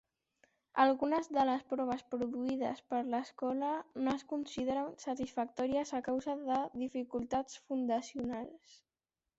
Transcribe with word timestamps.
Algunes 0.83 1.27
de 1.35 1.43
les 1.49 1.65
proves 1.73 2.01
produïdes 2.13 2.81
per 2.93 3.01
l'escola 3.15 3.69
no 4.07 4.17
es 4.21 4.27
consideren 4.33 4.91
satisfactòries 5.07 5.93
a 6.01 6.03
causa 6.11 6.37
de 6.51 6.61
dificultats 6.87 7.65
fundacionals. 7.71 8.77